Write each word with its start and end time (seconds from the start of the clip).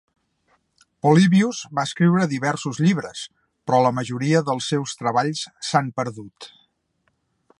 Polybius 1.05 1.59
va 1.79 1.83
escriure 1.89 2.23
diversos 2.31 2.79
llibres, 2.85 3.21
però 3.69 3.83
la 3.87 3.93
majoria 3.99 4.43
dels 4.49 4.71
seus 4.75 4.97
treballs 5.03 5.47
s'han 5.71 5.95
perdut. 6.01 6.53